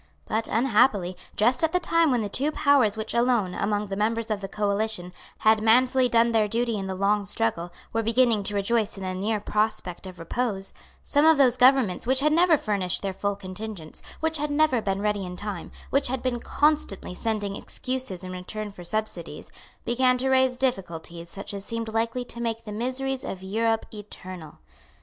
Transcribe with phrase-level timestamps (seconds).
[0.25, 4.31] But, unhappily, just at the time when the two powers which alone, among the members
[4.31, 8.55] of the coalition, had manfully done their duty in the long struggle, were beginning to
[8.55, 13.03] rejoice in the near prospect of repose, some of those governments which had never furnished
[13.03, 17.55] their full contingents, which had never been ready in time, which had been constantly sending
[17.55, 19.51] excuses in return for subsidies,
[19.85, 24.57] began to raise difficulties such as seemed likely to make the miseries of Europe eternal.